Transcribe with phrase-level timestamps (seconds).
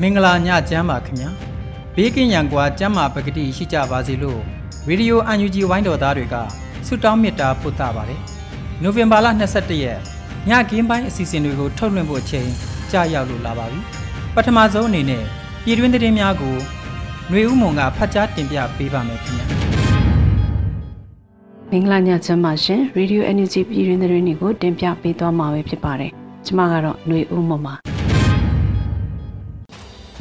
[0.00, 1.30] မင်္ဂလာညချမ်းပါခင်ဗျာ
[1.96, 4.40] ဘေးကင်းရန်ကွာကျမ်းမာပဂတိရှိကြပါစေလို့
[4.88, 6.36] ရေဒီယိုအန်ယူဂျီဝိုင်းတော်သားတွေက
[6.86, 8.20] ဆုတောင်းမေတ္တာပို့သပါတယ်
[8.82, 9.98] နိုဝင်ဘာလ22ရက်
[10.48, 12.48] ညကင်းပိုင်းအစီအစဉ်တွေကိုထုတ်လွှင့်ဖို့ချိန်
[12.90, 13.80] ကြာရောက်လို့လာပါပြီ
[14.34, 15.24] ပထမဆုံးအနေနဲ့
[15.64, 16.56] ပြည်တွင်းသတင်းများကို
[17.28, 19.46] ຫນွေဦးမုံကဖတ်ကြားတင်ပြပေးပါမယ်ခင်ဗျာ
[21.70, 26.10] မင်္ဂလာညချမ်းပါရှင်ရေဒီယိုအန်ယူဂျီပြည်တွင်းသတင်းတွေကိုတင်ပြပေးသွားမှာပဲဖြစ်ပါတယ်
[26.46, 27.74] ကျွန်မကတော့ຫນွေဦးမုံပါ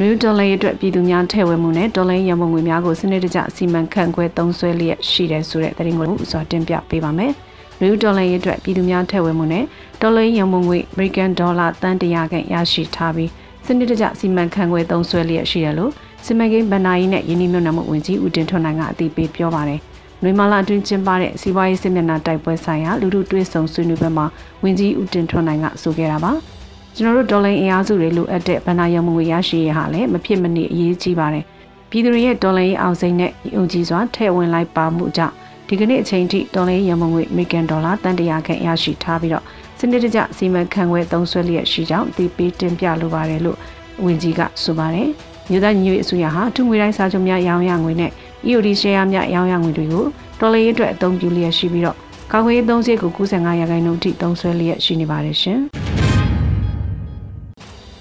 [0.01, 7.33] နယူးဒေါ်လာအတွက်ပြည်သူများထည့်ဝင်မှုနဲ့ဒေါ်လာရန်ပုံငွေများကိုစနစ်တကျစီမံခန့်ခွဲသုံးစွဲလျက်ရှိတယ်ဆိုတဲ့သတင်းကိုဥစွာတင်ပြပေးပါမယ်။
[7.81, 9.65] နယူးဒေါ်လာအတွက်ပြည်သူများထည့်ဝင်မှုနဲ့
[10.03, 13.31] ဒေါ်လာရန်ပုံငွေအမေရိကန်ဒေါ်လာတန်တရာခန့်ရရှိထားပြီး
[13.67, 15.93] စနစ်တကျစီမံခန့်ခွဲသုံးစွဲလျက်ရှိတယ်လို့
[16.25, 19.81] စီမံကိန်းဗဏ္ဍာရေးနဲ့ယင်းနှိမ့်မြုံနယ်မှုဝန်ကြီးဦးတင်ထွန်းနိုင်ကအသိပေးပြောပါတယ်။
[20.23, 24.27] နွေမာလာအတွင်းကျင်းပတဲ့စီးပွားရေးစစ်မျက်နှာတိုက်ပွဲဆိုင်ရာလူထုတွဲဆုံဆွေးနွေးပွဲမှာ
[24.63, 26.33] ဝန်ကြီးဦးတင်ထွန်းနိုင်ကဆိုခဲ့တာပါ။
[26.97, 31.45] ကျွန်တော်တို့ဒေါ်လာအင်အားစုတွေလိုအပ်တဲ့ဗဏ္ဍာရမှုရရှိရဟာလည်းမဖြစ်မနေအရေးကြီးပါတယ်
[31.91, 35.35] ပြည်သူတွေရဲ့ဒေါ်လာရေးအောင်စိမ့်နဲ့ယုံကြည်စွာထည့်ဝင်လိုက်ပါမှုကြောင့်
[35.69, 39.45] ဒီကနေ့အချိန်ထိဒေါ်လာရမှုငွေအမေရိကန်ဒေါ်လာတန်တရာခန့်ရရှိထားပြီးတော့
[39.79, 43.59] စနစ်တကျစီမံခန့်ခွဲသုံးစွဲလျက်ရှိကြောင်းသိပေးတင်ပြလိုပါတယ်လို့
[44.05, 45.09] ဝန်ကြီးကဆိုပါတယ်
[45.51, 48.11] မြို့သားညီညွတ်အစိုးရဟာထုငွေတိုင်းစာချုပ်များရောင်းရငွေနဲ့
[48.47, 50.05] EOD share များရောင်းရငွေတွေကို
[50.41, 51.97] ဒေါ်လာရေးအတွက်အသုံးပြုလျက်ရှိပြီးတော့
[52.33, 55.61] ကာကွယ်ရေးသုံးစရိတ်ကို95ရာခိုင်နှုန်းထိသုံးစွဲလျက်ရှိနေပါတယ်ရှင်။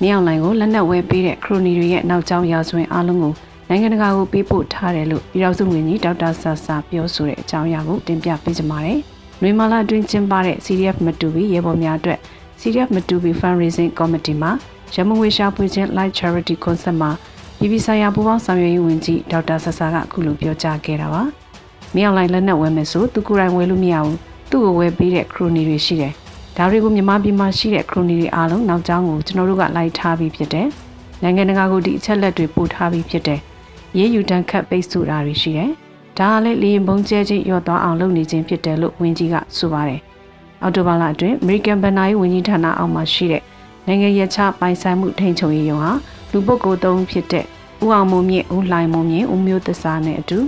[0.03, 3.33] မြေအောင်လိုင်းကိုလက်နက်ဝဲပေးတဲ့ခရိုနီတွေရဲ့နောက်ကျောင်းရာဇဝင်အားလုံးကို
[3.69, 8.99] နိုင်ငံတကာကိုပေးပို့ထားတယ်လို့ပြည်ထောင်စုဝန်ကြီးဒေါက်တာဆာဆာပြောဆိုတဲ့အကြောင်းအရာကိုတင်ပြပေးကြပါမယ်။
[9.41, 12.19] နွေမာလာအတွင်းကျင်းပတဲ့ CDF မတူဘီရေပေါ်များအတွက်
[12.61, 14.51] CDF မတူဘီ Fundraising Committee မှာ
[14.93, 17.11] ရမငွေရှာဖွေခြင်း Light Charity Concert မှာ
[17.57, 21.21] ပြည်ပဆိုင်ရာပူးပေါင်းဆောင်ရွက်ရေးဝန်ကြီးဒေါက်တာဆာဆာကအခုလိုပြောကြားခဲ့တာပါ။
[21.95, 24.17] မြေအောင်လိုင်းလက်နက်ဝဲမယ်ဆိုသူကိုယ်တိုင်ဝဲလို့မရဘူး။
[24.49, 26.13] သူ့ကိုဝဲပေးတဲ့ခရိုနီတွေရှိတယ်
[26.57, 30.67] ဒါတွေကိုမြန်မာပြည်မှာရှိတဲ့ခရိုနီတွေအားလုံးနောက်ကျောင်းကိုကျွန်တော်တို့ကလိုက်ထားပြီးဖြစ်တယ်။
[31.23, 33.39] နိုင်ငံတကာကိုဒီအချက်လက်တွေပို့ထားပြီးဖြစ်တယ်။
[33.97, 35.71] ရေးယူတန်းခတ်ပိတ်ဆို့တာတွေရှိတယ်။
[36.17, 40.01] ဒါကလည်းလေရင်ပုံကျဲချင်းရော့သွားအောင်လုပ်နေခြင်းဖြစ်တယ်လို့ဝန်ကြီးကဆိုပါတယ်။
[40.61, 43.43] အော်တိုဘာလအတွင်း American ဘဏ္ဍာရေးဝန်ကြီးဌာနအောက်မှာရှိတဲ့
[43.87, 45.91] နိုင်ငံရခြားပိုင်ဆိုင်မှုထိန်းချုပ်ရေးရုံးဟာ
[46.31, 47.45] လူပုဂ္ဂိုလ်သုံးဖြစ်တဲ့
[47.83, 50.39] ဦးအောင်မုံမြင့်ဦးလှိုင်မုံမြင့်ဦးမျိုးသစ္စာနဲ့အတူ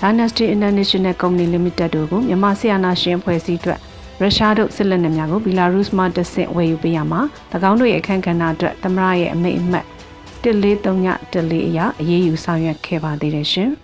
[0.00, 3.80] Dynasty International Company Limited တို့ကိုမြန်မာဆီယနာရှင်ဖွဲ့စည်းအတွက်
[4.22, 7.20] ရုရှားတို့စစ်လက်နက်များကိုဘီလာရုစ်မှတဆင့်ဝယ်ယူပေးရမှာ၎
[7.70, 9.86] င်းတို့ရဲ့အခမ်းကဏ္ဍအတွက်သမရရဲ့အမိတ်အမှတ်
[10.42, 13.70] 1434အရာအရေးယူဆောင်ရွက်ခဲ့ပါသေးတယ်ရှင်။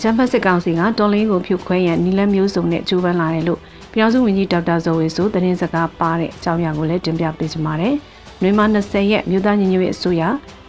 [0.00, 3.60] ဂျမ်ဘတ်စစ်ကောင်စီကတော်လင်းကိုဖြုတ်ခွဲရန်နီလန်းမျိုးစုံနဲ့ကြိုးပမ်းလာတယ်လို့
[3.92, 7.94] ပြည်ထောင်စုဝန်ကြီးဒေါက်တာဇော်ဝေဆိုသတင်းစကားပါတဲ့အကြောင်းအရာကိုလည်းတင်ပြပေးချင်ပါတယ်။
[8.42, 10.22] မြန်မာ20ရက်မြို့သားညီညွတ်ရေးအစိုးရ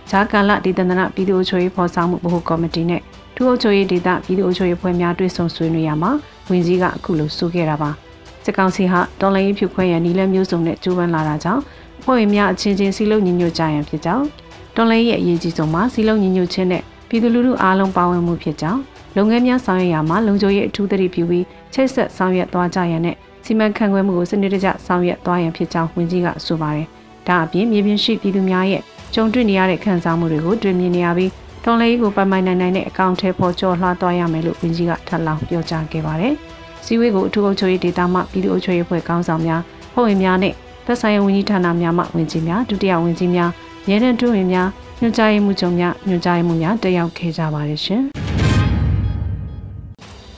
[0.09, 3.01] ဂျာကာလဒေသနာပြည်သူ့အချိုရေးဖော်ဆောင်မှုဗဟိုကော်မတီနဲ့
[3.35, 6.11] ထူးအချိုရေးဒေသပြည်သူ့အချိုရေးဖွဲ့များတွဲဆုံဆွေးနွေးရမှာ
[6.49, 7.89] ဝန်ကြီးကအခုလိုဆိုခဲ့တာပါ
[8.43, 11.61] စစ်ကောင်စီဟာတော်လိုင်းဖြူခွဲရန်နီလမျိုးစုံနဲ့ကြိုးပမ်းလာတာကြောင့်
[11.99, 14.25] အဖွဲ့ဝင်များအချင်းချင်းစီလုံးညီညွတ်ကြရန်ဖြစ်ကြောင်း
[14.75, 18.81] တော်လိုင်းရဲ့အရေးကြီးဆုံးမှာစီလုံးညီညွတ်ခြင်းနဲ့ပြည်သူလူထုအားလုံးပါဝင်မှုဖြစ်ကြောင်း
[19.17, 23.15] လုပ်ငန်းများဆောင်ရွက်ရာမှာလုံခြုံရေးအထူးသတိပြုပြီးချိတ်ဆက်ဆောင်ရွက်သွားကြရန်နဲ့
[23.45, 26.87] စီမံခန့်ခွဲမှုကိုစနစ်တကျဆောင်ရွက်သွားရန်ဖြစ်ကြောင်းဝန်ကြီးကဆိုပါတယ်။
[27.27, 28.81] ဒါအပြင်မြေပြင်ရှိပြည်သူများရဲ့
[29.13, 31.31] ကြုံတွေ့နေရတဲ့ခံစားမှုတွေကိုတွေ့မြင်နေရပြီး
[31.69, 36.33] တော်လေးကိုပိုင်ပိုင်နိုင်နိုင်နဲ့အကောင့်ထဲပေါ်ကျော်လှသွားရမယ်လို့ဝန်ကြီးကထပ်လောင်းပြောကြားခဲ့ပါတယ်။
[36.85, 39.61] စီဝေးကိုအထူးအုပ်ချုပ်ရေးဒေသမှပြည်သူ့အုပ်ချုပ်ရေးဖွဲ့ခေါင်းဆောင်များ
[39.93, 40.53] ဖွဲ့ဝင်များနဲ့
[40.85, 43.49] သက်ဆိုင်ရာဝန်ကြီးဌာနများမှဝန်ကြီးများဒုတိယဝန်ကြီးများ
[43.89, 44.67] ရဲတဲ့တွဝင်များ
[44.99, 48.03] ညွှန်ကြားရေးမှူးချုပ်များညွှန်ကြားရေးမှူးများတက်ရောက်ခဲ့ကြပါတယ်ရှင်။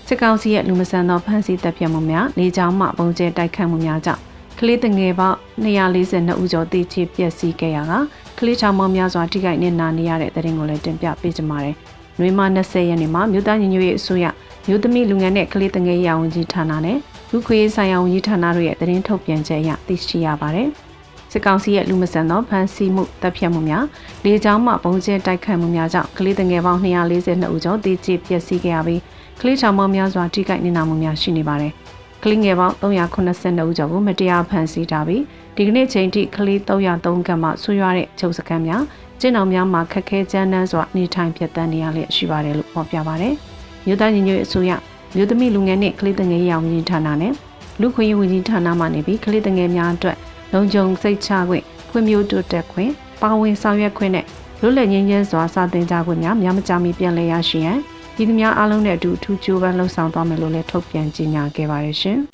[0.07, 4.22] စစ်ကောင်စီရဲ့လူမဆန်သောဖမ်းဆီးတပ်ဖြတ်မှုများလေကြောင်းမှပုံကျဲတိုက်ခတ်မှုများကြောင့်
[4.63, 7.94] ကလေးတငယ်ပေါင်း242ဦးကျော်တေချေပျက်စီးခဲ့ရက
[8.40, 11.75] ကလေးချောင်မောများစွာထိခိုက်နေနာနေရတဲ့တဲ့ရင်ကိုလည်းတင်ပြပေးကြပါမယ်။
[12.19, 14.25] နွေမ20ရက်နေ့မှာမြို့သားညီညွတ်ရေးအစိုးရ
[14.68, 16.98] မြို့သမီးလူငယ်နဲ့ကလေးတငယ်ရာဝန်ကြီးဌာနနဲ့
[17.31, 20.68] လူခွေးဆိုင်ရာဝန်ကြီးဌာနတို့ရဲ့သတင်းထုတ်ပြန်ချက်အရသိရှိရပါတယ်။
[21.31, 23.84] စစ်ကောင်စီရဲ့လူမဆန်သောဖမ်းဆီးမှုတပ်ဖြတ်မှုများ
[24.24, 29.02] လေကြောင်းမှပုံကျဲတိုက်ခတ်မှုများကြောင့်ကလေးငယ်ပေါင်း242ဦးကျော်တေကျေပျက်စီးခဲ့ရပြီး
[29.42, 31.74] ကလေးချောင်ပေါင်းများစွာထိခိုက်နေနာမှုများရှိနေပါတယ်။
[32.23, 35.23] ကလေးငယ်ပေါင်း382ဦးကျော်ကိုမတရားဖမ်းဆီးထားပြီး
[35.56, 38.83] ဒီကနေ့ချိန်ထိကလေး303ကမှဆွေးရတဲ့ချုပ်စခန်းများ
[39.19, 43.33] ကျင်းတော်များမှာခက်ခဲကြမ်းတမ်းစွာနေထိုင်ပြတ်တန်းနေရလျက်ရှိပါတယ်လို့ဖော်ပြပါတယ်။
[43.85, 44.71] မြို့သားညီညွတ်အစိုးရ
[45.15, 47.33] မြို့သမီးလူငယ်နှင့်ကလေးငယ်ရေးဝန်ကြီးဌာနနဲ့
[47.81, 50.17] လူခွင့်ရေးဝန်ကြီးဌာနမှနေပြီးကလေးငယ်များအတွက်
[50.53, 52.91] လုံခြုံစိတ်ချခွင့်ဖွံ့ဖြိုးတိုးတက်ခွင့်
[53.21, 54.25] ပါဝင်ဆောင်ရွက်ခွင့်နဲ့
[54.62, 57.77] လွတ်လပ်ငြိမ်းချမ်းစွာစာသင်ကြားခွင့်များများမကြာမီပြန်လည်ရရှိရန်
[58.18, 62.19] ဒီကများအားလုံးနဲ့အတူထူးကြိုးပမ်းလှုပ်ဆောင်သွားမယ်လို့လည်းထုတ်ပြန်ကြေညာခဲ့ပါတယ်ရှင်။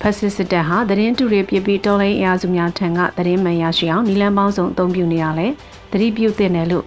[0.00, 5.46] ဖက်စစ်စစ်တပ်ဟာသတင်းတူတွေပြပြီးတော်လိုင်းအင်အားစုများထံကသတင်းမှန်ရရှိအောင်နီလန်ပေါင်းစုံအသုံးပြုနေရလဲ
[5.92, 6.84] သတိပြုသင့်တယ်လို့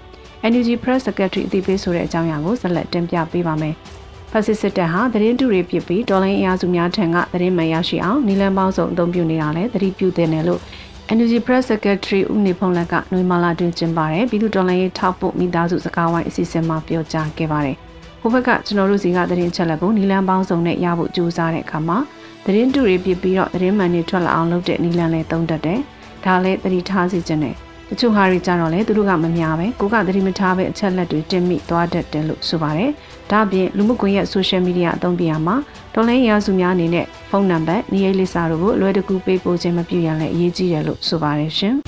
[0.52, 3.76] NUG Press Secretary အသိပေးဆိုတဲ့အကြောင်းအရာကိုဆက်လက်တင်ပြပေးပါမယ်။
[4.32, 10.62] ဖက်စစ်စစ်တပ်ဟာသတင်းတူတွေပြပြီးတော်လိုင်းအင်အားစုများထံကသတင်းမှန်ရရှိအောင်နီလန်ပေါင်းစုံအသုံးပြုနေရလဲသတိပြုသင့်တယ်လို့
[11.14, 17.78] NUG Press Secretary ဦးနေဖုံးလက်ကနှွေမာလာတွင်ကျင်းပါတယ်ပြည်သူတော်လှန်ရေးထောက်ပို့မိသားစုစကားဝိုင်းအစီအစဉ်မှာပြောကြားခဲ့ပါတယ်။
[18.22, 21.98] ဟိုဘက်ကကျွန်တော်တို့စီကသတင်းချက်လက်ကိုနီလန်ပေါင်းစုံနဲ့ရဖို့ကြိုးစားတဲ့အခါမှာ
[22.46, 25.80] သတင်းတူတွေပြပြီးတော့သတင်းမှန်တွေထွက်လာအောင်လုပ်တဲ့နီလန်လည်းသုံးတတ်တယ်။
[26.26, 27.56] ဒါလည်းသတိထားစီခြင်းနဲ့
[27.90, 32.92] တချို့ဟာတွေကြတော့လေသူတို့ကမများပဲကိုကသတိမထားပဲအချက်လက်တွေတင်မိသွားတတ်တယ်လို့ဆိုပါတယ်။
[33.32, 35.56] ဒါ့အပြင်လူမှုကွန်ရက် social media အသုံးပြရမှာ
[35.94, 41.76] ဒေါ်လာရာစုများအနေနဲ့ဖုန်းနံပါတ်၊နေရာလိပ်စာတို့ကိုအလွယ်တကူပေးပို့ခြင်းမပြုရန်လည်းအရေးကြီးတယ်လို့ဆိုပါတယ်ရှင်။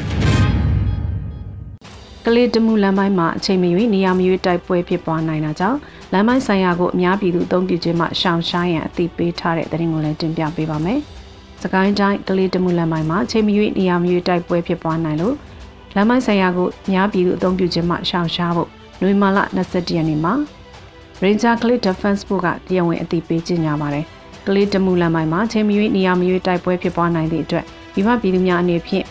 [2.25, 5.79] ကလေးတမှုလမ်းပိုင်းမှာအချိန်မရွေးနေရာမရွေးတိုက်ပွဲဖြစ်ပွားနိုင်တာကြောင့်
[6.13, 10.99] လမ်းပိုင်းဆိုင်ရာကိုအများပြည်သူအသုံးပြုခြင်းမှရှောင်ရှားရန်အသိပေးထားတဲ့သတင်းကိုလည်းတင်ပြပေးပါမယ်။
[11.63, 15.35] စကိုင်းတိုင်းကလေးတမှုလမ်းပိုင်းမှာအချိန်မရွေးနေရာမရွေးတိုက်ပွဲဖြစ်ပွားနိုင်လို့
[15.95, 18.69] လမ်းပိုင်းဆိုင်ရာကိုအများပြည်သူအသုံးပြုခြင်းမှရှောင်ရှားဖို့
[19.01, 19.37] နွေမာလ
[19.67, 20.33] 21ရက်နေ့မှာ
[21.23, 24.05] Ranger Click Defense ဘုကတရားဝင်အသိပေးကြေညာပါတယ်။
[24.47, 29.05] ကလေးတမှုလမ်းပိုင်းမှာအချိန်မရွေးနေရာမရွေးတိုက်ပွဲဖြစ်ပွားနိုင်သည့်အတွက်ဒီမပြည်သူများအနေဖြင့်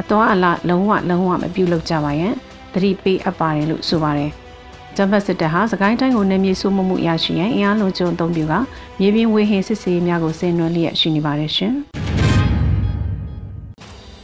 [0.00, 2.34] အတော်အလားလုံးဝလုံးဝမပြုလုပ်ကြပါရန်
[2.72, 4.30] သတိပေးအပ်ပါတယ်လို့ဆိုပါတယ်။
[4.96, 8.54] ဂျမ်ဖတ်စစ်တပ်ဟာစကိုင်းတိုင်းကိုနေမြေဆိုးမှုမှုရရှိရန်အင်အားလုံးကျုံအသုံးပြုက
[9.00, 11.72] မြေပြင်ဝေဟင်စစ်စေးများကိုဆင်နွှဲလျက်ရှိနေပါတယ်ရှင်။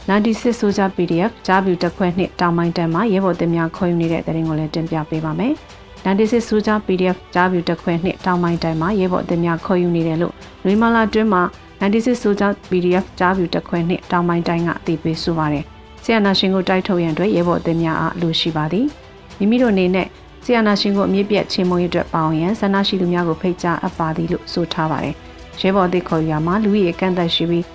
[0.09, 5.55] 96ဆိုကြ PDF ဂျာဗျူတက်ခွဲနှစ်တောင်ပိုင်းတန်းမှာရဲဘော်တင်များခေါ်ယူနေတဲ့တဲ့ရင်ကိုလည်းတင်ပြပေးပါမယ်။
[6.05, 10.33] 96ဆိုကြ PDF ဂျာဗျူတက်ခွဲနှစ်တောင်ပိုင်းတန်းမှာရဲဘော်တင်များခေါ်ယူနေတယ်လို့
[10.65, 11.43] လွေမာလာတွင်းမှာ
[11.81, 15.63] 96ဆိုကြ PDF ဂျာဗျူတက်ခွဲနှစ်တောင်ပိုင်းတိုင်းကအသိပေးဆိုပါတယ်။
[16.03, 18.85] ဆီယနာရှင်ကိုတိုက်ထုတ်ရန်အတွက်ရဲဘော်တင်များအားလိုရှိပါသည်။
[19.37, 20.07] မိမိတို့အနေနဲ့
[20.43, 25.15] ဆီယနာရှင်ကိုအမြင့်ပြတ်ချင်းမုံရအတွက်ပေါအောင်ရန်ဆန္ဒရှိသူများကိုဖိတ်ကြားအပ်ပါသည်လို့ဆိုထားပါတယ်။
[25.61, 27.65] ရဲဘော်အသစ်ခေါ်ယူရမှာလူကြီးရဲ့ကန့်သက်ရှိပြီး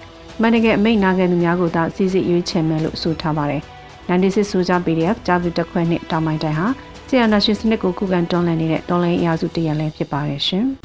[0.41, 3.63] မန်တကယ်အမိတ်နာခဲ့သူများကိုသာစီစစ်ရွေးချယ်မယ်လို့ဆိုထားပါတယ်။
[4.09, 6.67] 96ဆိုကြ PDF ဂျာဗီတက်ခွဲနဲ့တောင်ပိုင်းတိုင်းဟာ
[7.11, 10.65] ဆီယနာရှင်စနစ်ကိုခုခံတွန်းလှန်နေတဲ့တော်လိုင်းအရာစုတရလည်းဖြစ်ပါတယ်ရှင်။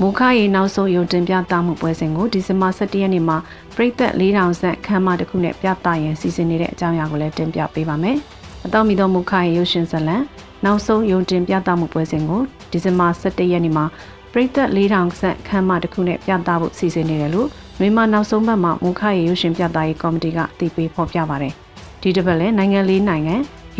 [0.00, 3.36] မူခရီနောက်ဆုံးရုံတင်ပြသမှုပွဲစဉ်ကိုဒီဇင်ဘာ17ရက်နေ့မှာ
[3.76, 8.16] ပြည်သက်4000ဆန့်ခမ်းမတစ်ခုနဲ့ပြသရန်စီစဉ်နေတဲ့အကြောင်းအရာကိုလည်းတင်ပြပေးပါမယ်။
[8.66, 10.24] အတော်မီသောမူခရီရုပ်ရှင်ဇာတ်လမ်း
[10.64, 12.40] နောက်ဆုံးရုံတင်ပြသမှုပွဲစဉ်ကို
[12.70, 13.84] ဒီဇင်ဘာ17ရက်နေ့မှာ
[14.32, 17.48] ပရိသတ်4000ခန့်ခမ်းမတစ်ခုနဲ့ပြသဖို့စီစဉ်နေတယ်လို့
[17.80, 21.52] မြန်မာနောက်ဆုံးဘက်မှာမူခရေရုပ်ရှင်ပြသရေးကော်မတီကတည်ပြီးဖော်ပြပါတယ်။
[22.02, 23.36] ဒီတစ်ပတ်လည်းနိုင်ငံလေးနိုင်ငံ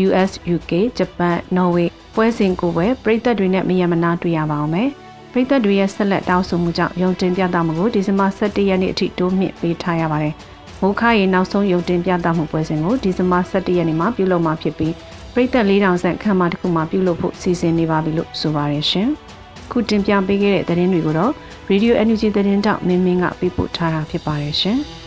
[0.06, 4.89] US, UK, ဂျပန် Norway ပွဲစဉ်ကိုပဲပရိသတ်တွေနဲ့မယမနာတွေ့ရပါအောင်မယ်။
[5.33, 10.35] ပရိသတ်တွေရဲ့ဆက်လက်တောင်းဆိုမှုကြောင့်ရုံတင်ပြသမှုကိုဒီဇင်ဘာ17ရက်နေ့အထိတိုးမြင့်ပေးထားရပါတယ်။
[10.81, 14.95] မူခရေနောက်ဆုံးရုံတင်ပြသမှုပွဲစဉ်ကိုဒီဇင်ဘာ17ရက်နေ့မှာပြုလုပ်မှာဖြစ်ပြီး
[15.35, 19.09] ပရိသတ်4000ဆန့်ခမ်းမတစ်ခုမှာပြုလုပ်ဖို့စီစဉ်နေပါပြီလို့ဆိုပါရရှင်။
[19.71, 21.33] ခုတင်ပြပေးခဲ့တဲ့သတင်းတွေကိုတော့
[21.71, 24.81] Radio Energy သတင်းတောက်မင်းမင်းကပေးပို့ထားတာဖြစ်ပါတယ်ရှင်။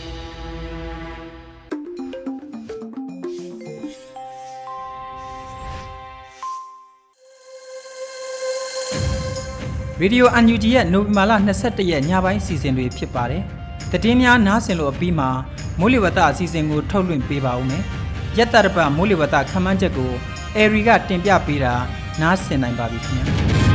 [10.01, 13.43] Radio UNG ရဲ့နိုဝင်ဘာလ22ရက်ညပိုင်းစီစဉ်တွေဖြစ်ပါတယ်။
[13.91, 15.29] တည်င်းများနားဆင်လို့အပြီးမှာ
[15.79, 17.83] မိုးလေဝသအစီအစဉ်ကိုထုတ်လွှင့်ပေးပါဦးမယ်။
[18.37, 20.11] ရက်တရပတ်မိုးလေဝသခန့်မှန်းချက်ကို
[20.55, 21.73] အေရီကတင်ပြပေးတာ
[22.21, 23.25] နားဆင်နိုင်ပါပြီခင်ဗျာ။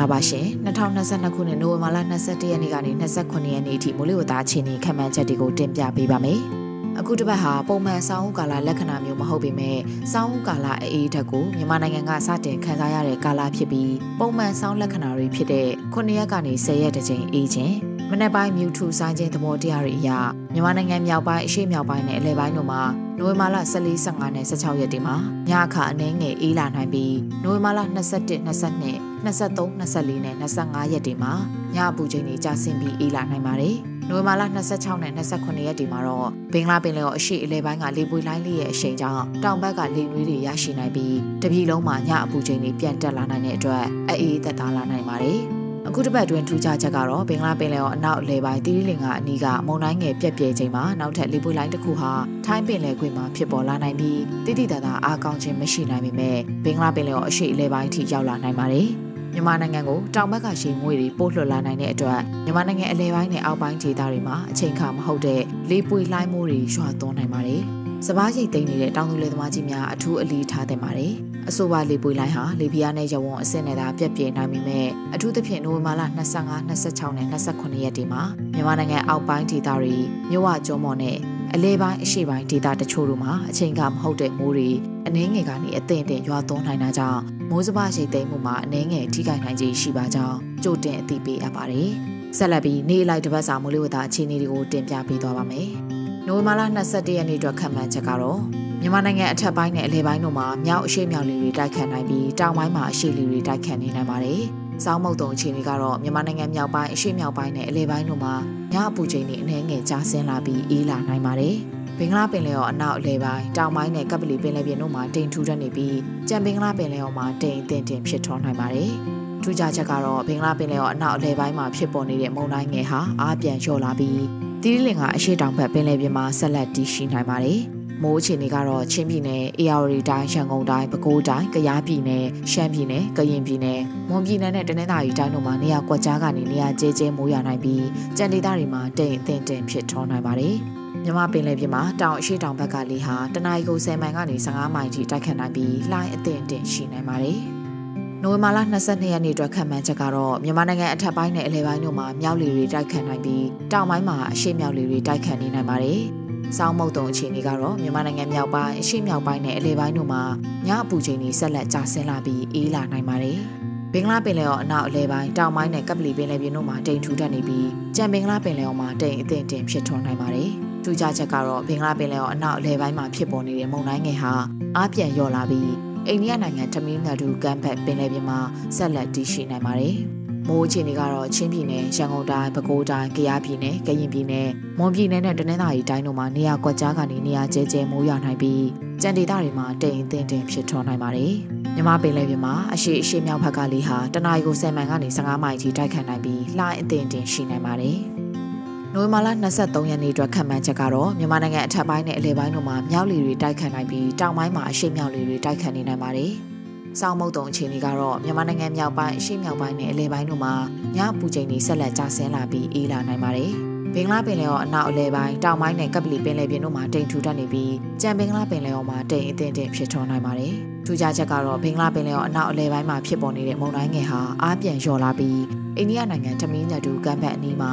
[0.00, 2.90] လာပါရှင်2022ခုနှစ်နိုဝင်ဘာလ21ရက်နေ့ကနေ
[3.22, 6.40] 29ရက်နေ့အထိမိုးလေဝသအခြေအနေခန့်မှန်းချက်တွေကိုတင်ပြပေးပါမယ်။
[6.98, 9.78] အခုတစ်ပတ်ဟာပုံမှန်ဆောင်းဦးကာလလက္ခဏာမျိုးမဟုတ်ပေမဲ့
[10.12, 17.76] ဆောင်းဦးကာလအေးဓာတ်ကိုမြန်မာနိုင်ငံကစတင်ခံစားရတဲ့ကာလဖြစ်ပြီးပုံမှန်ဆောင်းလက္ခဏာတွေဖြစ်တဲ့9ရက်ကနေ10ရက်တကြိမ်အေးခြင်း
[18.10, 20.10] မနက်ပိုင်းမြူထူဆိုင်ခြင်းသဘောတရားတွေအရ
[20.52, 22.82] မြန်မာနိုင်ငံမြောက်ပိုင်းအရှေ့မြောက်ပိုင်းနဲ့အလယ်ပိုင်းတို့မှာ
[23.18, 25.16] နိုဝင်ဘာလ14 15နဲ့16ရက်တွေမှာ
[25.48, 28.92] ညအခါအနည်းငယ်အေးလာနိုင်ပြီးနိုဝင်ဘာလ21 22
[29.24, 31.32] 23 24နဲ့25ရက်တွေမှာ
[31.74, 34.42] ညအပူချိန်တွေကျဆင်းပြီးအေးလာနိုင်ပါတယ်။မ နိုဝင်ဘာလ
[34.74, 45.38] 26နဲ့29ရက်ဒီမှာတော့ဘင်္ဂလားပင်လယ်ော်အရှိအလဲပိုင်းကလေပွေလိုင်းလေးရဲ့အရှိန်ကြောင့်တောင်ဘက်ကလေနွေးတွေရရှိနိုင်ပြီးတပြည်လုံးမှာညအပူချိန်တွေပြန်တက်လာနိုင်တဲ့အတွက်အေးသက်သာလာနိုင်ပါတယ်။
[45.88, 52.12] အခုတစ်ပတ်တွင်ထူးခြားချက်ကတော့ဘင်္ဂလားပင်လယ်ော်အနောက်အလယ်ပိုင်းတီရီလင်ကအနီးကမုန်တိုင်းငယ်ပြက်ပြဲချိန်မှာနောက်ထပ်လေပွေလိုင်းတစ်ခုဟာ
[52.46, 58.88] ထိုင်းပင်လယ်ကွေ့မှာဖြစ်ပေါ်လာနိုင်ပြီးတိတိတသာအားကောင်းခြင်းမရှိနိုင်ပေမဲ့ဘင်္ဂလားပင်လယ်ော်အရှိအလယ်ပိုင်းထိရောက်လာနိုင်ပါတယ်။
[59.32, 67.62] မြန်မာနိုင်ငံကိုတောင်ဘက်ကရှေငွေတွေပို့လွှတ်လာနိုင်တဲ့အတွက်မြန်မာနိုင်ငံအလဲပိုင်းနဲ့အောက်ပိုင်းဒေသတွေမှာအချိန်ခါမဟုတ်တဲ့လေပွေလှိုင်းမိုးတွေရွာသွန်းနိုင်ပါတယ်။
[68.06, 71.12] စပားရိတ်သိမ်းနေတဲ့တောင်သူလယ်သမားကြီးများအထူးအလေးထားတင်ပါတယ်။
[71.48, 78.22] အဆိုပါလေပွေလိုင်းဟာလေပြားနဲ့ရဝုံအဆင့်နဲ့သာပြက်ပြဲနိုင်ပေမဲ့အထူးသဖြင့်နိုဝင်ဘာလ25 26နဲ့29ရက်တွေမှာ
[78.54, 79.94] မြန်မာနိုင်ငံအောက်ပိုင်းဒေသတွေ
[80.30, 81.16] မြို့ဝကျွန်းမော်နဲ့
[81.54, 84.70] အလဲပိုင်းအရှေ့ပိုင်းဒေသတချို့တို့မှာအချိန်ကမဟုတ်တဲ့မိုးတွေ
[85.06, 91.90] အနှင်းငယ်ကနေအသင့်တင်ရွာသွန်းနိုင်တာကြောင့်မိုးစပါးရိတ်သိမ်းမှုမှာအနှင်းငယ်ထိခိုက်နိုင်ခြင်းရှိပါကြောင်းကြိုတင်အသိပေးအပ်ပါတယ်။
[92.38, 95.68] ဆက်လက်ပြီးနေ့လိုက်တစ်ပတ်စာမိုးလေဝသအခြေအနေတွေကိုတင်ပြပေးသွားပါမယ်။
[96.26, 98.40] နိုဝင်ဘာလ22ရက်နေ့အတွက်ခန့်မှန်းချက်ကတော့
[98.80, 104.40] မြန်မာနိုင်ငံအထက်ပိုင်းနဲ့အလယ်ပိုင်းတို့မှာမြောက်အရှိမြောက်လေတွေတိုက်ခတ်နိုင်ပြီးတောင်ပိုင်းမှာအရှိလေတွေတိုက်ခတ်နေနိုင်ပါတယ်။
[104.84, 108.34] စောင်းမုတ်တုံအခြေအနေကတော့မြန်မာနိုင်ငံမြောက်ပိုင်းအရှိမြောက်ပိုင်းနဲ့အလယ်ပိုင်းတို့မှာ
[108.72, 111.56] ညအပူချိန်တွေအနည်းငယ်ကျဆင်းလာပြီးအေးလာနိုင်ပါတယ်။
[111.98, 115.96] ဘင်္ဂလားပင်လယ်ော်အနောက်အလယ်ပိုင်းတောင်ပိုင်းနဲ့ကပ်ပလီပင်လယ်ပြင်တို့မှာတိမ်ထူထပ်နေပြီး
[116.28, 118.90] ကြံဘင်္ဂလားပင်လယ်ော်မှာတိမ်အထင်တင်ဖြစ်ထွန်းနိုင်ပါတယ်။
[119.42, 124.22] ထူးခြားချက်ကတော့ဘင်္ဂလားပင်လယ်ော်အနောက်အလယ်ပိုင်းမှာဖြစ်ပေါ်နေတဲ့မုန်တိုင်းငယ်ဟာအားပြန်လျော့လာပြီး
[124.62, 127.60] တီးလင်ကအရှိတောင်ဘက်ပင်လယ်ပြင်မှာဆက်လက်တည်ရှိနိုင်ပါတယ်။
[128.02, 137.84] မိုးအခြေအနေကတော့ချင်းပြည်နယ်၊အေရဝတီတိုင်း၊ရန်ကုန်တိုင်း၊ပဲခူးတိုင်း၊ကယားပြည်နယ်၊ရှမ်းပြည်နယ်၊ကရင်ပြည်နယ်၊မွန်ပြည်နယ်နဲ့တနင်္သာရီတိုင်းတို့မှာနေရာကွက်ကြားကနေနေရာကျဲကျဲမိုးရွာနိုင်ပြီး
[138.16, 140.56] ကြံဒေသတွေမှာတိမ်အထင်တင်ဖြစ်ထွန်းနိုင်ပါတယ်။
[141.04, 147.38] မြမပင်လယ်ပြင်မှာတောင်အရှိတောင်ဘက်ကလေဟာတနအီကို10မိုင်ကနေ15မိုင်ထိတိုက်ခတ်နိုင်ပြီးလှိုင်းအထင်တင်ရှိနိုင်ပါတယ်။
[148.22, 156.02] နိုဝင်ဘာလ22ရက်နေ့အတွက်ခံမှန်းချက်ကတော့မြန်မာနိုင်ငံအထက်ပိုင်းနဲ့အလယ်ပိုင်းတို့မှာမြောက်လေတွေတိုက်ခတ်နိုင်ပြီးတောင်ပိုင်းမှာအရှေ့မြောက်လေတွေတိုက်ခတ်နေနိုင်ပါတယ်။
[156.56, 160.22] စောင်းမုတ်တုံအခြေအနေကတော့မြန်မာနိုင်ငံမြောက်ပိုင်းအရှေ့မြောက်ပိုင်းနဲ့အလယ်ပိုင်းတို့မှာ
[160.66, 163.38] ညအပူချိန်တွေဆက်လက်ကျဆင်းလာပြီးအေးလာနိုင်ပါတယ်။
[163.92, 170.50] ဘင်္ဂလားပင်လယ်ော်အနောက်အလယ်ပိုင်းတောင်ပိုင်းနဲ့ကပလီပင်လယ်ပြင်တို့မှာတိမ်ထူထပ်နေပြီးကြံဘင်္ဂလားပင်လယ်ော်မှာတိမ်အထင်တင်ဖြစ်ထွန်းနိုင်ပါတယ်။
[170.84, 174.32] ထူးခြားချက်ကတော့ဘင်္ဂလားပင်လယ်ော်အနောက်အလယ်ပိုင်းမှာဖြစ်ပေါ်နေတဲ့မုန်တိုင်းငယ်ဟာ
[174.76, 175.70] အားပြန်လျော့လာပြီး
[176.08, 178.38] အိန္ဒိယနိုင်ငံတမီးနာဒူကမ်ဘတ်ပင်လယ်ပြင်မှာ
[178.76, 179.96] ဆက်လက်တည်ရှိနိုင်ပါတယ်။
[180.50, 188.64] မိုးအခြေအနေကတော့ချင်းပြည်နယ်၊ရန်ကုန်တိုင်း၊ပဲခူးတိုင်း၊ကယားပြည်နယ်၊ကရင်ပြည်နယ်၊မွန်ပြည်နယ်နဲ့တနင်္သာရီတိုင်းတို့မှာနေရာကွက်ကြားကနေနေရာကျဲကျဲမိုးရွာနိုင်ပြီး
[189.02, 191.32] ကြံဒေသတွေမှာတိမ်အထင်တင်ဖြစ်ထွန်းနိုင်ပါတယ်။
[191.74, 197.98] မြမပင်လယ်ပြင်မှာအရှိအရှိမြောက်ဘက်ကလေဟာတနအီကို10မိုင်ကနေ15မိုင်ထိတိုက်ခတ်နိုင်ပြီးလှိုင်းအထင်တင်ရှိနိုင်ပါတယ်။
[198.94, 199.28] နိုဝင်ဘာလ
[199.58, 206.32] 23ရက်နေ့အတွက်ခံမှန်းချက်ကတော့မြန်မာနိုင်ငံအထက်ပိုင်းနဲ့အလယ်ပိုင်းတို့မှာမြောက်လေတွေတိုက်ခတ်နိုင်ပြီးတောင်ပိုင်းမှာအရှိမြောက်လေတွေတိုက်ခတ်နေနိုင်ပါတယ်။
[206.98, 210.54] စောင်းမုတ်တုံအခြေအနေကတော့မြန်မာနိုင်ငံမြောက်ပိုင်းအရှေ့မြောက်ပိုင်းနဲ့အလယ်ပိုင်းတို့မှာ
[210.96, 213.52] ညပူချိန်တွေဆက်လက်ကျဆင်းလာပြီးအေးလာနိုင်ပါတယ်။
[213.94, 220.52] ဘင်္ဂလားပင်လယ်ော်အနောက်အလယ်ပိုင်းတောင်ပိုင်းနဲ့ကပ်ပလီပင်လယ်ပြင်တို့မှာတိမ်ထူထပ်နေပြီးကြံဘင်္ဂလားပင်လယ်ော်မှာတိမ်အထင်တင်ဖြစ်ထွန်းနိုင်ပါတယ်။
[220.86, 225.40] ထူးခြားချက်ကတော့ဘင်္ဂလားပင်လယ်ော်အနောက်အလယ်ပိုင်းမှာဖြစ်ပေါ်နေတဲ့မုန်တိုင်းငယ်ဟာအားပြန်လျော့လာပြီး
[225.76, 227.72] အိန္ဒိယနိုင်ငံတမင်းညတူကမ်းဘက်အနီးမှာ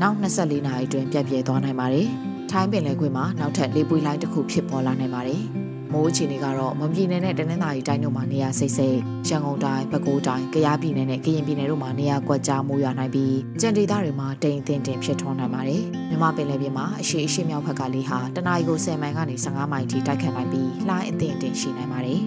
[0.00, 2.06] နောက်24နာရီအတွင်းပြက်ပြဲသွားနိုင်ပါတယ်။
[2.50, 5.44] ထိုင်းပင်လယ်ကွေ့မှာနောက်ထပ်လေပွေးလိုင်းတစ်ခုဖြစ်ပေါ်လာနိုင်ပါတယ်။
[5.92, 22.22] မိုးအခြေအနေကတော့မွန်ပြည်နယ်နဲ့တနင်္သာရီတိုင်းတို့မှာနေရာစိတ်စိတ်ရန်ကုန်တိုင်းပဲခူးတိုင်းကယားပြည်နယ်နဲ့ကရင်ပြည်နယ်တို့မှာနေရာကွက်ကြားမိုးရွာနိုင်ပြီးကြံဒေသတွေမှာတိမ်အထင်တင်ဖြစ်ထွန်းနိုင်ပါတယ်မြမပင်လယ်ပြင်မှာအရှိအရှိမြောက်ဘက်ကလေးဟာတနအီကို10မိုင်ကနေ15မိုင်ထိတိုက်ခတ်နိုင်ပြီးလှိုင်းအထင်တင်ရှိနိုင်ပါတယ်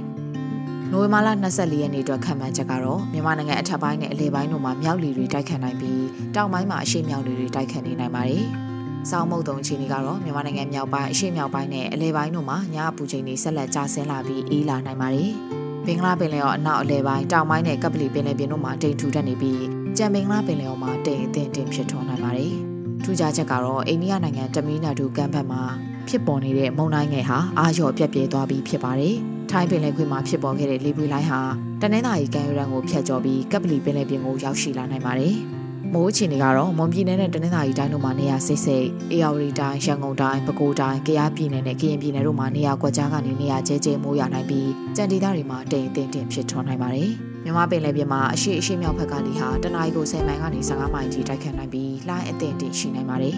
[0.91, 6.03] နိုဝင်ဘာလ24ရက်နေ့အတွက်ခံမှန်းချက်ကတော့မြန်မာနိုင်ငံအထက်ပိုင်းနဲ့အလယ်ပိုင်းတို့မှာမြောက်လီတွေတိုက်ခတ်နိုင်ပြီး
[6.35, 8.45] တောင်ပိုင်းမှာအရှိမြောက်လီတွေတိုက်ခတ်နေနိုင်ပါတယ်။
[9.09, 15.31] စောင်းမုတ်တုံအခြေအနေကတော့မြန်မာနိုင်ငံမြောက်ပိုင်းအရှေ့မြောက်ပိုင်းနဲ့အလဲပိုင်းတို့မှာညအပူချိန်တွေဆက်လက်ကျဆင်းလာပြီးအေးလာနိုင်ပါတယ်။
[15.85, 19.63] ဘင်္ဂလားပင်လယ်ော်အနောက်အလဲပိုင်းတောင်ပိုင်းနဲ့ကပလီပင်လယ်ပြင်တို့မှာတိမ်ထူထပ်နေပြီး
[19.97, 22.53] ကြံဘင်္ဂလားပင်လယ်ော်မှာတိမ်အထင်တင်ဖြစ်ထွန်းနိုင်ပါတယ်။
[23.03, 25.61] ထူးခြားချက်ကတော့အိန္ဒိယနိုင်ငံတမီးနာဒူကမ်းဘက်မှာ
[26.07, 29.15] ဖြစ်ပေါ်နေတဲ့မုန်တိုင်းငယ်ဟာအာရော်ပြက်ပြဲသွားပြီးဖြစ်ပါတယ်။
[29.51, 31.41] ထိုင်းပင်လယ်ကွေ့မှာဖြစ်ပေါ်ခဲ့တဲ့လေပွေလိုင်းဟာ
[31.81, 35.35] တနင်္သာရီကမ်းရိုးတန်းကိုဖျက်ကျော်ပြီးကပလီပင်လယ်ပြင်ကိုရောက်ရှိလာနိုင်ပါတယ်။
[35.93, 47.09] မိုးအခြေအနေကတော့မွန်ပြည်နယ်နဲ့တနင်္သာရီတိုင်းတို့မှာနေရာစိတ်စိတ်အေရဝတီတိုင်းရန်ကုန်တိုင်းပဲခူးတိုင်းကယားပြည်နယ်နဲ့ကရင်ပြည်နယ်တို့မှာနေရာကွက်ကြားကနေနေရာကျဲကျဲမိုးရွာနိုင်ပြီးကြံဒေသတွေမှာတိမ်အထင်တင်ဖြစ်ထွန်းနိုင်ပါတယ်
[47.43, 53.37] မြန်မာပင်လယ်ပြင်မှာအရှိအရှိမြောက်ဘက်ကလေဟာတနအီကို10မိုင်ကနေ15မိုင်ထိတိုက်ခတ်နိုင်ပြီးလှိုင်းအထင်တင်ရှိနိုင်ပါတယ်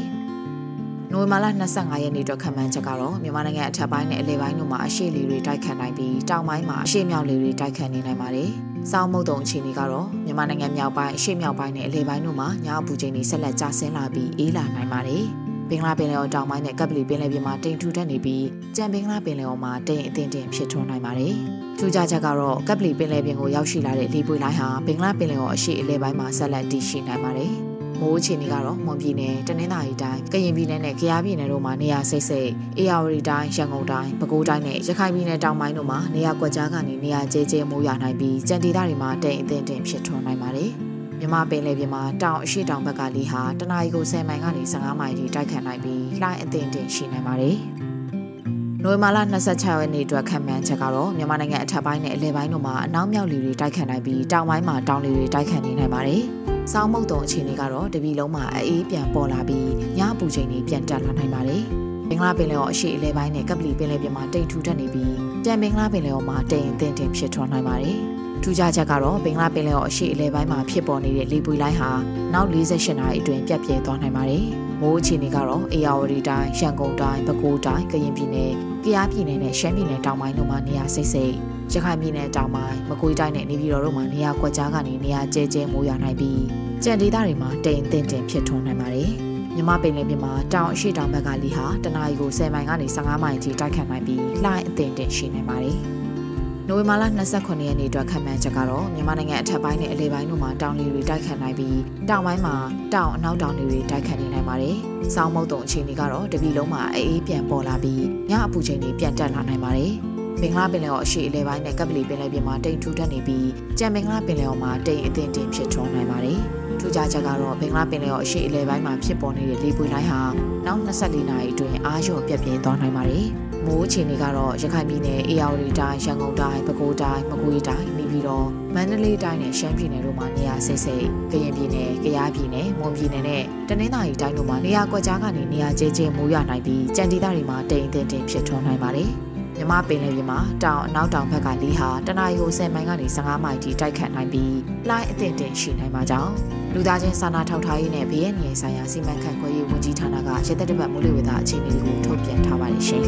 [1.11, 8.51] နိုဝင်ဘာလ25ရက်နေ့အတွက်ခံမှန်းချက်ကတော့မြန်မာနိုင်ငံအထက်ပိုင်းနဲ့အလယ်ပိုင်းတို့မှာအရှိလေတွေတိုက်ခတ်နိုင်ပြီးတောင်ပိုင်းမှာအရှိမြောက်လေတွေတိုက်ခတ်နေနိုင်ပါတယ်။
[8.91, 15.23] စောင်းမုတ်တုံအခြေအနေကတော့မြန်မာနိုင်ငံမြောက်ပိုင်းအရှေ့မြောက်ပိုင်းနဲ့အလယ်ပိုင်းတို့မှာညအပူချိန်တွေဆက်လက်ကျဆင်းလာပြီးအေးလာနိုင်ပါတယ်။
[15.69, 21.33] ဘင်္ဂလားပင်လယ်ော်တောင်ပိုင်းနဲ့ကပ်ပလီပင်လယ်ပြင်မှာတိမ်ထူထပ်နေပြီးကြံဘင်္ဂလားပင်လယ်ော်မှာတိမ်အထင်တင်ဖြစ်ထွန်းနိုင်ပါတယ်။
[21.79, 27.53] ထူးခြားချက်ကတော့ကပ်ပလီပင်လယ်ပြင်ကိုရောက်ရှိလာတဲ့လေပွေလိုင်းဟာဘင်္ဂလားပင်လယ်ော်အရှေ့အလယ်ပိုင်းမှာဆက်လက်တည်ရှိနိုင်ပါတယ်။
[28.01, 40.71] မိုးအခြေအနေကတော့မွန်ပြည်နယ်တနင်္သာရီတိုင်းကရင်ပြည်နယ်နဲ့ကယားပြည်နယ်တို့မှာနေရာစိတ်စိတ်အေရဝတီတိုင်းရန်ကုန်တိုင်းပဲခူးတိုင်းနဲ့ရခိုင်ပြည်နယ်တောင်ပိုင်းတို့မှာနေရာကွက်ကြားကနေနေရာကျဲကျဲမိုးရွာနိုင်ပြီးကြံဒေသတွေမှာတိမ်အထင်တင်ဖြစ်ထွန်းနိုင်ပါတယ်
[41.19, 47.57] မြမပင်လေပြင်မှာတောင်အရှိတောင်ဘက်ကလေဟာတနအီကို10မိုင်ကနေ15မိုင်ထိတိုက်ခတ်နိုင်ပြီးလှိုင်းအထင်တင်ရှိနိုင်ပါတယ်။
[48.83, 56.23] နိုဝင်ဘာလ26ရက်နေ့အတွက်ခံမှန်းချက်ကတော့မြန်မာနိုင်ငံအထက်ပိုင်းနဲ့အလယ်ပိုင်းတို့မှာအနောက်မြောက်လေတွေတိုက်ခတ်နိုင်ပြီးတောင်ပိုင်းမှာတောင်လေတွေတိုက်ခတ်နေနိုင်ပါတယ်။
[56.71, 61.63] စောင်းမုတ်တုံအခြေအနေကတော့တပြည်လုံးမှာအေးပြန်ပေါ်လာပြီးညအပူချိန်တွေပြန်တက်လာနိုင်ပါတယ်။
[62.09, 65.13] ဘင်္ဂလားပင်လယ်ော်အရှိအလဲပိုင်းနဲ့ကပလီပင်လယ်ပြင်မှာတိမ်ထူထပ်နေပြီး
[65.45, 67.97] တန်ဘင်္ဂလားပင်လယ်ော်မှာတိမ်အထင်တင်ဖြစ်ထွန်းနိုင်ပါတယ်။
[68.43, 71.91] ထူးခြားချက်ကတော့ဘင်္ဂလားပင်လယ်ော်အရှိအလဲပိုင်းမှာဖြစ်ပေါ်နေတဲ့လေပွေလိုင်းဟာ
[72.33, 74.45] နောက်48နာရီအတွင်းပြတ်ပြဲသွားနိုင်ပါတယ်။
[74.81, 86.41] မိုးအခြေအနေကတော့အေရဝတီတိုင်းရန်ကုန်တိုင်းပဲခူးတိုင်းကရင်ပြည်နယ်ကယားပြည်နယ်နဲ့ရှမ်းပြည်နယ်တောင်ပိုင်းတို့မှာနေရာစိတ်စိတ် ရခိုင်ပြည်နယ်တောင်ပိုင်းမကွေးတိုင်းနဲ့နေပြည်တော်တို့မှာနေရာကွက်ကြားကနေနေရာကျဲကျဲမိုးရွာနိုင်ပြီး
[86.83, 89.09] ကြံဒေသတွေမှာတိမ်အထင်တင်ဖြစ်ထွန်းနိုင်ပါတယ်။
[89.55, 95.77] မြမပင်လယ်ပြင်မှာတောင်အရှိတောင်ဘက်ကလီဟာတနအီကို10မိုင်ကနေ15မိုင်ထိတိုက်ခတ်နိုင်ပြီးလှိုင်းအထင်တင်ရှိနိုင်ပါတယ်။
[96.67, 97.03] နိုဝင်ဘာလ
[97.35, 101.77] 29ရက်နေ့အတွက်ခံမှန်းချက်ကတော့မြန်မာနိုင်ငံအထက်ပိုင်းနဲ့အလယ်ပိုင်းတို့မှာတောင်လေတွေတိုက်ခတ်နိုင်ပြီး
[102.09, 102.55] တောင်ပိုင်းမှာ
[102.93, 104.75] တောင်အနောက်တောင်လေတွေတိုက်ခတ်နေနိုင်ပါတယ်။
[105.15, 109.93] စောင်းမုတ်တုံအခြေအနေကတော့တပြည်လုံးမှာအေးပြန်ပေါ်လာပြီးညအပူချိန်တွေပြန်တက်လာနိုင်ပါတယ်။
[110.41, 113.47] ဘင်္ဂလားပင်လယ်ော်အရှိအလဲပိုင်းနဲ့ကပ်ပလီပင်လယ်ပြင်မှာတိမ်ထူထပ်နေပြီး
[113.79, 116.39] ကြံဘင်္ဂလားပင်လယ်ော်မှာတိမ်အထင်တင်ဖြစ်ထွန်းနိုင်ပါတယ်။
[116.79, 120.21] ထူးခြားချက်ကတော့ဘင်္ဂလားပင်လယ်ော်အရှိအလဲပိုင်းမှာဖြစ်ပေါ်နေတဲ့လေပွေလိုင်းဟာ
[120.65, 123.27] နောက်24နာရီအတွင်းအားလျော့ပြတ်ပြင်းသွားနိုင်ပါတယ်။
[123.65, 139.26] မိုးအခြေအနေကတော့ရခိုင်ပြည်နယ်အေရဝတီတိုင်းရန်ကုန်တိုင်းပဲခူးတိုင်းမကွေးတိုင်းနေပြည်တော်မန္တလေးတိုင်းနဲ့ရှမ်းပြည်နယ်တို့မှာနေရာစိတ်စိတ်ကရင်ပြည်နယ်ကယားပြည်နယ်မွန်ပြည်နယ်နဲ့တနင်္သာရီတိုင်းတို့မှာနေရာကွက်ကြားကနေနေရာကျဲကျဲမိုးရွာနိုင်ပြီးကြံဒေသတွေမှာတိမ်တင်တင်ဖြစ်ထွန်းနိုင်ပါတယ်
[139.57, 144.55] မြမပင်လယ်ပြင်မှာတောင်အနောက်တောင်ဘက်ကလေဟာတနအီကို10မိုင်ကနေ15မိုင်ထိတိုက်ခတ်နိုင်ပြီး
[144.89, 146.33] လှိုင်းအထင်တင်ရှိနိုင်ပါကြောင်း
[146.73, 153.05] လူသားချင်းစာနာထောက်ထားရေးနဲ့ဘေးရန်ရဆိုင်ရာစီမံခန့်ခွဲရေးဝန်ကြီးဌာနကရသက်တပတ်မိုးလေဝသအခြေအနေတွေကိုထုတ်ပြန်ထားပါတယ်ရှင်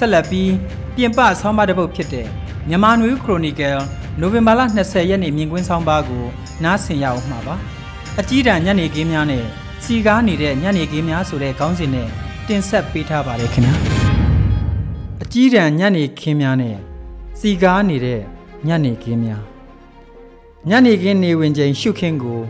[0.00, 2.26] တက်လက်ပြီး ပြင်ပဆောင်းပါးတစ်ပုဒ်ဖြစ်တဲ့
[2.68, 3.78] မြန်မာနွေခရိုနီကယ်
[4.20, 6.24] နိုဝင်ဘာလ20ရက်နေ့မြင်ကွင်းဆောင်းပါးကို
[6.64, 7.54] နားဆင်ရအောင်မှာပါ
[8.20, 9.44] အကြီးတန်းညနေခင်းများနဲ့
[9.84, 12.08] စီကားနေတဲ့ညနေခင်းများဆိုတဲ့ခေါင်းစဉ်နဲ့
[12.46, 13.74] တင်ဆက်ပေးထားပါတယ်ခင်ဗျာ
[15.22, 16.76] အကြီးတန်းညနေခင်းများနဲ့
[17.40, 18.20] စီကားနေတဲ့
[18.68, 19.42] ညနေခင်းများ
[20.68, 22.40] ညနေခင်းနေဝင်ချိန်ရှုခင်းကို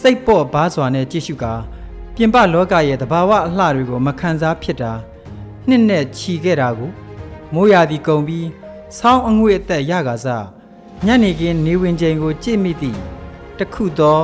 [0.00, 1.54] စိတ်ပေါ့ဘားစွာနဲ့ကြည့်ရှုကာ
[2.14, 4.92] ပြင်ပလောကရဲ့သဘာဝအလှတွေကိုမခံစားဖြစ်တာ
[5.68, 6.90] နှစ်နဲ့ခြီခဲ့တာကို
[7.54, 8.46] မိုးရာသီကုန်ပြီး
[8.98, 10.46] ဆောင်းအငွေ့အသက်ရကားစား
[11.06, 12.98] ညနေခင်းနေဝင်ချိန်ကိုကြည့်မိသည်
[13.58, 14.20] တခုသော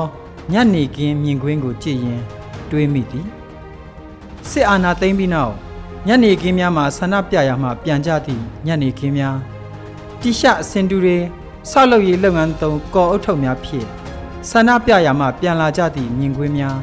[0.53, 2.23] ညနေခင်းမြင်ကွင်းကိုကြည့်ရင်
[2.71, 3.27] တွေးမိသည်
[4.51, 5.55] စစ်အာဏာသိမ်းပြီးနောက်
[6.07, 9.37] ညနေခင်းများမှာဆန္ဒပြရာမှပြန်ကြသည့်ညနေခင်းများ
[10.21, 11.19] တိရှအစင်တူတွေ
[11.71, 13.87] ဆောက်လုပ်ရေးလုပ်ငန်းသုံးကော်အုပ်ထုပ်များဖြင့်
[14.51, 16.79] ဆန္ဒပြရာမှပြန်လာကြသည့်မြင်ကွင်းများ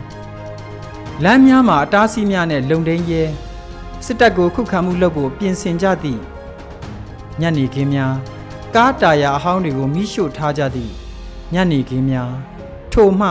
[1.23, 3.23] လမ်းများမှာအတားအဆီးများနဲ့လုံတိန်ရဲ
[4.05, 6.21] စစ်တပ်ကိုခုခံမှုလုပ်ဖို့ပြင်ဆင်ကြသည့်
[7.41, 8.13] ညနေခင်းများ
[8.75, 10.93] ကားတာယာအဟောင်းတွေကိုမိရှို့ထားကြသည့်
[11.53, 12.31] ညနေခင်းများ
[12.93, 13.29] ထို့မှ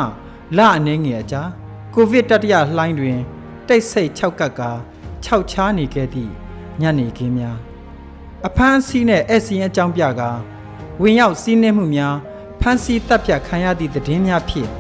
[0.57, 1.43] လအနေငယ်အကြာ
[1.95, 3.19] ကိုဗစ်တတိယလှိုင်းတွင်
[3.69, 4.71] တိတ်ဆိတ်၆ကပ်ကာ
[5.25, 6.33] ၆ချားနေခဲ့သည့်
[6.81, 7.59] ညနေခင်းများ
[8.47, 10.31] အဖမ်းဆီးနဲ့အစီရင်အကြောင်းပြကာ
[11.01, 12.17] ဝင်ရောက်စီးနှင်းမှုများ
[12.61, 14.71] ဖမ်းဆီးတပ်ဖြတ်ခံရသည့်သတင်းများဖြင့်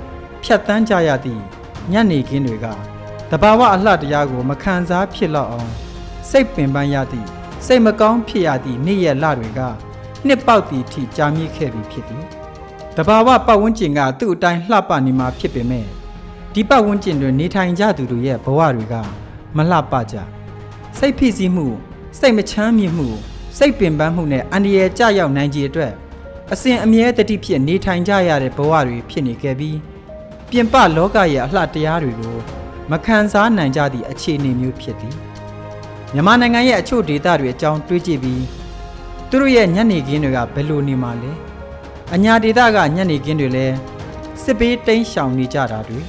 [0.42, 1.42] ဖြတ်တန်းကြရသည့်
[1.92, 2.66] ညနေခင်းတွေက
[3.32, 5.70] တဘာဝအလှတရားကိုမခံစားဖြစ်လောက်အောင်
[6.30, 7.28] စိတ်ပင်ပန်းရသည့်
[7.66, 9.60] စိတ်မကောင်းဖြစ်ရသည့်နေ့ရက်လတွေက
[10.26, 12.24] နှစ်ပေါက်သည့်ထိကြာမြင့်ခဲ့ပြီဖြစ်သည်
[12.96, 15.86] တဘာဝပတ်ဝန်းကျင်ကသူ့အတိုင်းလှပနေမှာဖြစ်ပေမဲ့
[16.54, 18.94] ဒီပတ်ဝန်းကျင်တွင်နေထိုင်ကြသူတို့ရဲ့ဘဝတွေက
[19.56, 20.16] မလှပကြ
[20.98, 21.66] စိတ်ဖိစီးမှု
[22.18, 23.08] စိတ်မချမ်းမြေ့မှု
[23.58, 25.92] စိတ်ပင်ပန်းမှုနဲ့အန္တရာယ်ကြရောက်နိုင်ခြင်းအတွက်
[26.52, 29.78] အစဉ်အမြဲတတိဖြစ်နေထိုင်ကြရတဲ့ဘဝတွေဖြစ်နေခဲ့ပြီး
[30.50, 32.59] ပြင်ပလောကရဲ့အလှတရားတွေကို
[32.90, 35.14] မခံစားနိုင်ကြသည့်အခြေအနေမျိုးဖြစ်သည်
[36.12, 38.44] မြန်မာနိုင်ငံရဲ့အချို့ဒေသတွေအကြောင်းတွေးကြည့်ပြီး
[39.28, 41.32] သူတို့ရဲ့ညနေခင်းတွေကဘယ်လိုနေမှာလဲ
[42.14, 43.66] အညာဒေသကညနေခင်းတွေလဲ
[44.42, 46.00] စစ်ပေးတိမ်းရှောင်နေကြတာတွေ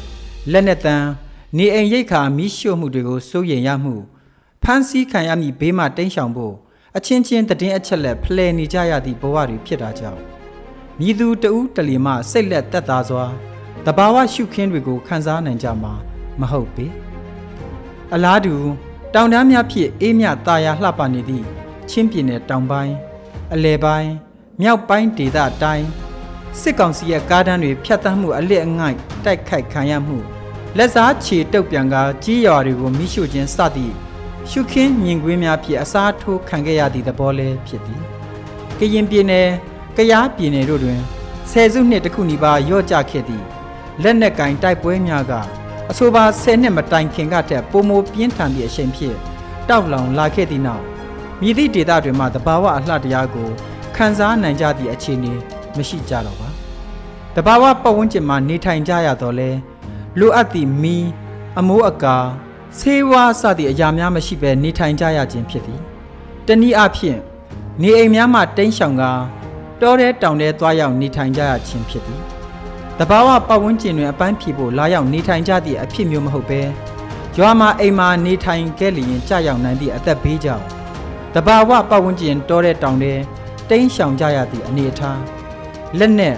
[0.51, 1.07] လက်နဲ့တန်း
[1.57, 3.95] နေအိမ်ရိတ်ခါမီးရှို့မှုတွေကိုစိုးရိမ်ရမှု
[4.63, 6.55] ဖမ်းဆီးခံရမည့်ဘေးမှတိမ်းရှောင်ဖို့
[6.97, 10.21] အချင်းချင်းတည်င်းအချက်လက်ဖလှယ်နေကြရသည့်ဘဝတွေဖြစ်တာကြောင့်
[10.99, 13.25] မြည်သူတဦးတလီမှစိတ်လက်သက်သာစွာ
[13.85, 15.95] တဘာဝရှုခင်းတွေကိုခန်းစားနိုင်ကြမှာ
[16.39, 16.85] မဟုတ်ပေ
[18.13, 18.55] အလားတူ
[19.13, 21.45] တောင်တန်းများဖြင့်အေးမြတာယာလှပနေသည့်
[21.89, 22.95] ချင်းပြည်နယ်တောင်ပိုင်း
[23.53, 24.11] အလဲပိုင်း
[24.61, 25.87] မြောက်ပိုင်းဒေသတိုင်း
[26.61, 30.17] စစ်ကောင်စီရဲ့ကားတန်းတွေဖျက်ဆီးမှုအလစ်အငိုက်တိုက်ခိုက်ခံရမှု
[30.77, 33.93] လက်စားခြေတုပ်ပြန်ကကြီးရွာတွေကိုမိရှုခြင်းစသည့်
[34.49, 38.01] ရှုခင်းမြင်ကွင်းများဖြင့်အစားထိုးခံခဲ့ရသည့်သဘောလည်းဖြစ်သည်
[38.79, 39.49] ကရင်ပြည်နယ်
[39.97, 40.99] ကရားပြည်နယ်တို့တွင်
[41.51, 43.45] ဆယ်စုနှစ်တခုနီးပါးရော့ကျခဲ့သည့်
[44.03, 45.33] လက်နက်ကင်တိုက်ပွဲများက
[45.91, 49.17] အဆိုပါ10နှစ်မတိုင်ခင်ကတည်းကပုံမပြင်းထန်သည့်အချိန်ဖြင့်
[49.69, 50.83] တောက်လောင်လာခဲ့သည့်နောက်
[51.41, 53.49] မြည်သည့်ဒေသတွေမှာတဘာဝအလှတရားကို
[53.95, 55.33] ခန်းစားနိုင်ကြသည့်အခြေအနေ
[55.77, 56.49] မရှိကြတော့ပါ
[57.35, 59.49] တဘာဝပတ်ဝန်းကျင်မှာနေထိုင်ကြရတော့လဲ
[60.19, 61.07] လိုအပ်သည့်မီး
[61.59, 62.17] အမိုးအကာ
[62.79, 65.81] ဆေးဝါးစသည့်အရာများမရှိဘဲနေထိုင်ကြရခြင်းဖြစ်သည်
[66.47, 67.19] တနည်းအားဖြင့်
[67.81, 69.11] နေအိမ်များမှတိမ်းရှောင်ကာ
[69.81, 72.30] တောထဲတောင်ထဲသွားရောက်နေထိုင်ကြရခြင်းဖြစ်သည်
[73.03, 76.61] တဘာဝပတ်ဝန်းကျင်တွင်အပန်းဖြေဖို့လာရောက်နေထိုင်ကြသည့်အဖြစ်မျိုးမဟုတ်ဘဲ
[77.37, 80.65] ရွာမှာအိမ်မှာနေထိုင်ခဲ့လျင်ကြာရောက်နိုင်သည့်အသက်ဘေးကြောင့်
[81.33, 83.13] တဘာဝပတ်ဝန်းကျင်တောထဲတောင်ထဲ
[83.69, 85.19] တိမ်းရှောင်ကြရသည့်အနေအထား
[85.99, 86.35] လက်နဲ့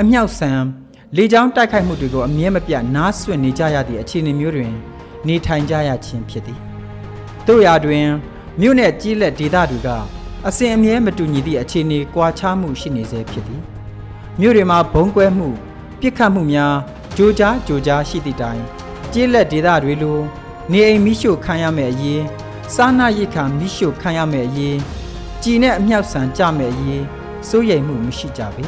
[0.00, 0.60] အမြောက်ဆန်
[1.16, 4.72] လေကြောင်းတိုက်ခိုက်မှုတွေကိုအမြဲမပြတ်နားဆွင့်နေကြရသည့်အခြေအနေမျိုးတွင်
[5.28, 6.60] နေထိုင်ကြရခြင်းဖြစ်သည်
[7.46, 8.06] တို့ရာတွင်
[8.60, 9.88] မြို့နယ်ကြီးလက်ဒေသတွေက
[10.48, 13.62] အစဉ်အမြဲမတူညီသည့်အခြေအနေကွာခြားမှုရှိနေစေဖြစ်သည်
[14.40, 15.48] မြို့တွေမှာဘုံကွဲမှု
[16.04, 16.74] ပြစ်ခတ်မှုများ
[17.16, 18.62] ကြိုကြားကြိုကြားရှိသည့်တိုင်
[19.12, 20.18] ကြီးလက်ဒေသတွေလို
[20.72, 22.22] နေအိမ်မိရှို့ခံရမယ့်အရေး
[22.74, 24.78] စားနာရိတ်ခါမိရှို့ခံရမယ့်အရေး
[25.42, 27.04] ကြည်နဲ့အမြောက်ဆန်ကြမယ့်အရေး
[27.48, 28.64] စိုးရိမ်မှုမရှိကြပေ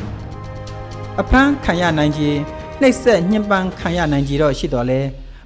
[1.20, 2.38] အဖမ်းခံရနိုင်ခြင်း
[2.81, 5.01] နှိပ်စက်ညှဉ်းပန်းခံရနိုင်ကြတော့ရှိတော်လဲ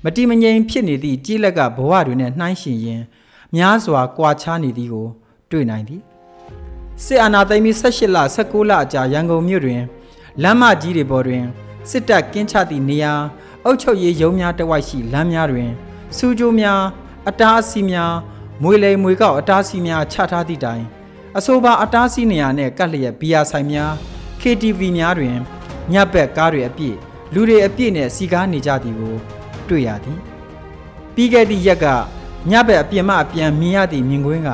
[0.04, 3.02] မတိမငြိမ်ဖြစ်နေသည့်ကြီးလက်ကဘဝတွေနဲ့နှိုင်းယှဉ်ရင်
[3.56, 5.08] များစွာကွာခြားနေသည်ကို
[5.50, 6.02] တွေ့နိုင်သည်
[7.04, 9.82] စစ်အာဏာသိမ်းပြီး18လ19လအကြာရန်ကုန်မြို့တွင်
[10.42, 11.44] လမ်းမကြီးတွေပေါ်တွင်
[11.90, 13.14] စစ်တပ်ကင်းချသည့်နေရာ
[13.64, 15.70] အုပ်ချုပ်ရေးရုံးများတဝိုက်ရှိလမ်းများတွင်
[16.16, 16.80] စူးကြိုးများ
[17.28, 18.12] အတားအဆီးများ
[18.62, 20.84] မွေလိမ်မွေကောက်အတားအဆီးများချထားသည့်တိုင်
[21.38, 23.92] အဆိုပါအတားအဆီးနေရာနှင့်ကပ်လျက်ဘီယာဆိုင်များ
[24.40, 25.36] KTV များတွင်
[25.92, 26.96] ညဘက်ကားတွေအပြည့်
[27.34, 29.14] လူတွေအပြည့်နဲ့စီကားနေကြသည်ကို
[29.68, 30.18] တွေ့ရသည်
[31.14, 31.86] ပြီးခဲ့သည့်ရက်က
[32.50, 34.50] ညဘက်အပြင်မှအပြန်မြင်ရသည့်မြင်ကွင်းက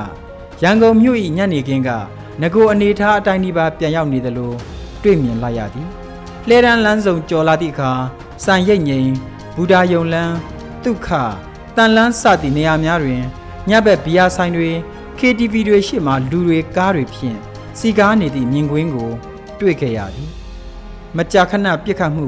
[0.62, 1.90] ရန်ကုန်မြို့၏ညနေခင်းက
[2.40, 4.52] ငကိုအနေထားအတိုင်းဒီပါပြန်ရောက်နေသလို
[5.02, 5.88] တွေ့မြင်လိုက်ရသည်
[6.48, 7.92] လှဲတန်းလန်းစုံကြော်လာသည့်အခါ
[8.44, 9.10] စံရိတ်ငိမ်
[9.54, 10.36] ဘူဒါယုံလန်း
[10.84, 11.08] ဒုက္ခ
[11.76, 13.22] တန်လန်းစသည့်နေရာများတွင်
[13.68, 14.70] ညဘက်ဘီယာဆိုင်တွေ
[15.18, 17.38] KTV တွေရှေ့မှလူတွေကားတွေဖြင့်
[17.78, 19.10] စီကားနေသည့်မြင်ကွင်းကို
[19.60, 20.30] တွေ့ခဲ့ရသည်
[21.16, 22.26] မကြာခဏပြစ်ခတ်မှု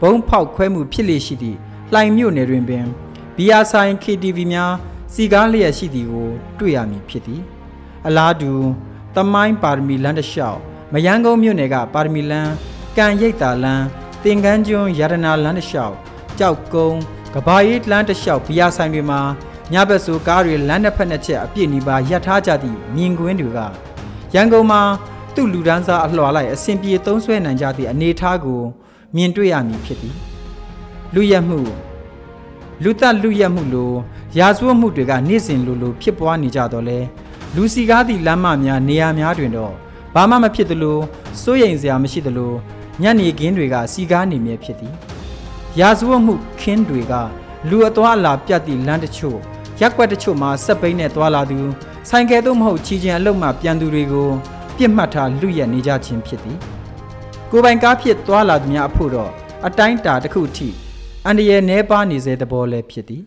[0.00, 1.58] ဘုံဖောက်ခွဲမှုဖြစ်လေရှိသည့်
[1.92, 2.86] လှိုင်မြို့နယ်တွင်ပင်
[3.36, 4.72] ဘီယာဆိုင် KTV များ
[5.14, 7.42] စီကားလျက်ရှိသည်ကို တွေ့ရမည်ဖြစ်သည်
[8.06, 8.52] အလားတူ
[9.14, 10.58] တမိုင်းပါရမီလမ်းတစ်လျှောက်
[10.92, 12.52] မယန်းကုန်းမြို့နယ်ကပါရမီလမ်း
[12.96, 13.86] ကံရိပ်သာလမ်း
[14.22, 15.94] တင်ကန်းကျွန်းရတနာလမ်းတစ်လျှောက်
[16.38, 17.00] ကြောက်ကုန်း
[17.34, 19.20] ကဘာရေးလမ်းတစ်လျှောက်ဘီယာဆိုင်တွေမှာ
[19.72, 23.58] ညဘက်ဆိုကားတွေလမ်းတစ်ဖက်နှစ်ချက်အပြည့်နီးပါးရပ်ထားကြသည့်မြင်ကွင်းတွေက
[24.34, 24.80] ရန်ကုန်မှာ
[25.34, 28.60] သူ့လူဒန်းစားအလှော်လိုက်အစဉ်ပြေသုံးဆွဲနိုင်ကြသည့်အနေအထားကို
[29.16, 30.16] မြင်တွေ့ရမည်ဖြစ်သည်
[31.14, 31.60] လူရက်မှု
[32.82, 33.92] လူသက်လူရက်မှုလို
[34.38, 36.98] ရာဇဝတ်မှုတွေကနေ့စဉ်လိုလိုဖြစ်ပွားနေကြတော့လဲ
[37.54, 39.72] လူစီကားသည့်လမ်းမများနေရာများတွင်တော့
[40.14, 40.98] ဘာမှမဖြစ်သလို
[41.42, 42.52] စိုးရိမ်စရာမရှိသလို
[43.02, 44.94] ညနေခင်းတွေကစီကားနေမြဲဖြစ်သည်
[45.80, 47.14] ရာဇဝတ်မှုခင်းတွေက
[47.68, 49.38] လူအသွားအလာပြတ်သည့်လမ်းတချို့
[49.80, 51.58] ရက်ွက်တချို့မှာစက်ပိန်းနဲ့သွားလာသူ
[52.08, 54.28] ဆိုင်ကယ်သို့မဟုတ်ချီချင်းအလုံးမှပြန်သူတွေကို
[54.76, 56.58] ပြစ်မှတ်ထားလူရက်နေကြခြင်းဖြစ်သည်
[57.50, 59.30] ကိုပိုင်ကားဖြစ်သွားလာသူများအဖို့တော့
[59.66, 60.68] အတိုင်းတာတစ်ခုထိ
[61.26, 63.22] အန္တရာယ်နှဲပါနေစေသဘောလည်းဖြစ်သည်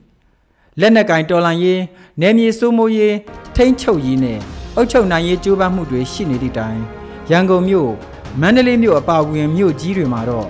[0.79, 1.81] လက်နက်ကင်တော်လန်ရေး
[2.21, 3.15] နယ်မြေစိုးမိုးရေး
[3.55, 4.39] ထိမ့်ချုပ်ရေးနဲ့
[4.75, 6.79] အုပ်ချုပ်နိုင်ရေးကြိုးပမ်းမှုတွေရှိနေသည့်တိုင်
[7.31, 7.91] ရန်ကုန်မြို့
[8.41, 10.47] မန္တလေးမြို့အပါအဝင်မြို့ကြီးတွေမှာတော့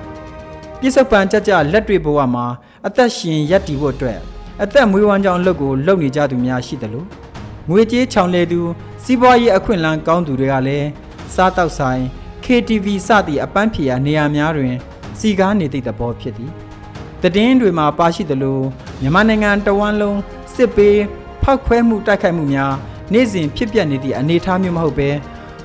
[0.80, 2.46] ပြစ္ဆုတ်ပံကြကြလက်တွေဘဝမှာ
[2.88, 4.20] အသက်ရှင်ရပ်တည်ဖို့အတွက်
[4.64, 7.08] အသက်မွေးဝမ်းကြောင်းလုပ်ကိုလုပ်နေကြသူများရှိတယ်လို့
[7.70, 8.62] ငွေကြေးချောင်လေသူ
[9.04, 10.88] စီးပွားရေးအခွင့်အလမ်းကောင်းသူတွေကလည်း
[11.34, 12.02] စားတောက်ဆိုင်
[12.46, 14.74] KTV စသည့်အပန်းဖြေရာနေရာများတွင်
[15.20, 16.52] စီကားနေသည့်သဘောဖြစ်သည်
[17.22, 18.60] တည်င်းတွေမှာပါရှိသလို
[19.02, 20.20] မြန်မာနိုင်ငံတဝန်းလုံး
[20.56, 21.00] စစ်ပေး
[21.44, 22.74] ဖောက်ခွဲမှုတိုက်ခိုက်မှုများ
[23.14, 25.10] နေ့စဉ်ဖြစ်ပျက်နေသည့်အနေအထားမျိုးမဟုတ်ဘဲ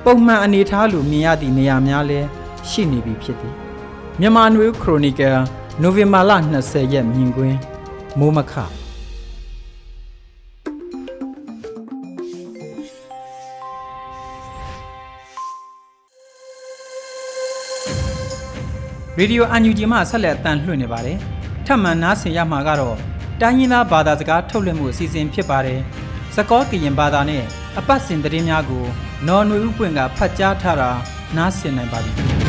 [0.05, 2.27] ပုံမှန်အနေအထားလိုမြင်ရသည့်နေရာများလည်း
[2.69, 3.55] ရှိနေပြီဖြစ်သည်
[4.21, 5.39] မြန်မာနွေခရိုနီကယ်
[5.83, 6.33] နိုဝင်ဘာလ
[6.63, 7.57] 20ရက်မြင်ကွင်း
[8.19, 8.53] မိုးမခ
[19.19, 21.19] ရေဒီယိုအန်ယူဂျီမှဆက်လက်အတန်လှည့်နေပါတယ်
[21.67, 22.97] ထပ်မံနားဆင်ရမှာကတော့
[23.41, 25.81] တိုင်းရင်းသားဘာသာစကားထုတ်လွှင့်မှုအစီအစဉ်ဖြစ်ပါတယ်။
[26.37, 27.43] စကောကရင်ဘာသာနဲ့
[27.79, 28.85] အပတ်စဉ်သတင်းများကို
[29.27, 30.91] နော်နွေဥပွင့်ကဖတ်ကြားထားတာ
[31.37, 32.13] နားဆင်နိုင်ပါပြီ။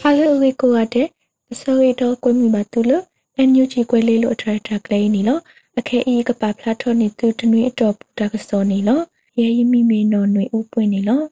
[0.00, 1.08] ဟာလေဝေကိုရတဲ့
[1.52, 3.04] အစိုးရတော့ကွမိပါတူလို့
[3.36, 5.40] အန်ယူချီကွဲလေးလို့အထရက်ထက်ကလေးနီလို့
[5.78, 9.02] အခဲအီကပါဖလာထော်နေသူတနွေအတော်ပူတာကစောနေလို့
[9.40, 11.26] ရဲရီမီမီနော်နွေဥပွင့်နေလို့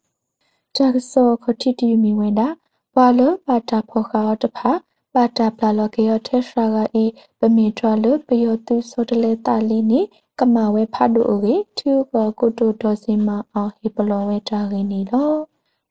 [0.76, 2.48] တာကစောခတိတီမီဝဲတာ
[2.94, 4.70] ဘွာလပါတာဖောခါတဖာ
[5.14, 7.05] ပါတာပလာလကေယထေရှာဂာဤ
[7.38, 10.00] ပမီထွာလပယောတုစောတလေတာလီနီ
[10.38, 15.38] ကမဝဲဖတ်တို့အေထူကကုတုတော်စင်မအောင်ဟိပလောဝဲတာရင်းနီတော့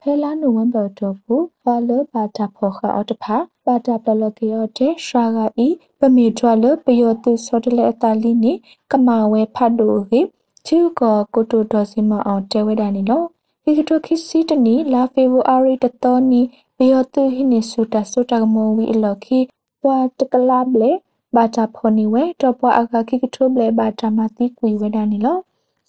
[0.02, 5.68] ဖဲလာနိုဝင်ဘာတော့ဘူးဘာလပါတာဖောခအော်တဖာပါတာပလကေယောတေရှာဂာဤ
[6.00, 8.54] ပမီထွာလပယောတုစောတလေတာလီနီ
[8.92, 10.22] ကမဝဲဖတ်တို့အေ
[10.66, 11.02] ထူက
[11.34, 13.28] ကုတုတော်စင်မအောင်တဲဝဲတာနီတော့
[13.66, 16.42] ခိကတိုခိစီတနီလာဖေဗူအာရီတတော်နီ
[16.78, 19.40] ဘေယောတုဟိနေဆူတာဆူတာမောဝီအလခိ
[19.82, 20.92] ပွာတကလာဘလေ
[21.36, 25.38] ဘာတာဖော်နီဝဲတော့ပွာအကခိကထုဘလေဘာတာမတိကွေဝဲဒာနီလော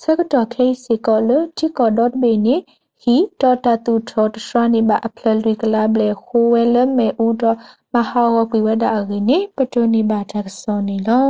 [0.03, 1.89] ဆကတော်ခေစီကောလတီကော
[2.21, 2.57] .be နီ
[3.03, 7.57] ဟီဒေါ်တာတူထောတရှရာနီဘာအဖလလူကလာဘလေခိုဝဲလမဲဦးတော့
[7.95, 11.29] မဟာဝကွေဝဲဒါအဂိနေပတိုနီဘာတာကစောနီလော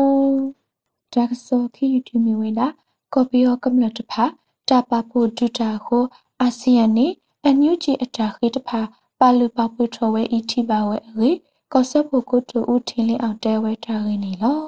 [1.15, 2.67] တာကစောခိယူတူမီဝဲဒါ
[3.13, 4.25] ကော်ပီယောကမလတဖာ
[4.69, 6.05] တာပါဖို့ဒူတာခို
[6.45, 7.07] အာဆီယံနေ
[7.45, 8.81] အန်ယူဂျီအတာခိတဖာ
[9.21, 11.31] ပါလူပပွေထော်ဝဲအီတီပါဝဲအေ
[11.73, 14.61] ကော့ဆက်ဖို့ကိုတူဦးထင်းလင်းအောင်တဲဝဲထားရင်းနေလော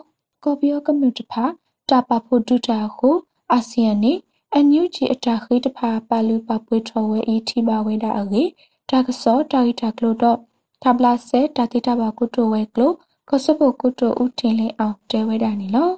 [0.45, 1.45] ကော်ပီယောကမြူတဖာ
[1.91, 3.11] တာပါဖို့ဒူတာဟု
[3.53, 4.13] အာဆီယံနေ
[4.53, 8.45] အန်ယူဂျီအတာခိတဖာပါလူပပွေထော်ဝဲအီတီပါဝဲတာအေ
[8.91, 10.39] တာကစောတာဂီတာကလိုတော့
[10.83, 12.93] ထဘလာဆဲတာတိတာပါကိုတူဝဲကလို
[13.29, 15.91] ကော့ဆက်ဖို့ကိုတူဦးထင်းလင်းအောင်တဲဝဲတာနေလော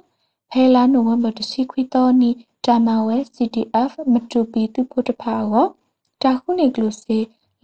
[0.51, 2.29] ဖဲလာနိုဝင်ဘာတစီခွီတော်နီ
[2.65, 5.67] တာမဝဲ CTF မတူပီသူဖို့တဖာရော
[6.23, 7.17] တာခုနေကလိုစေ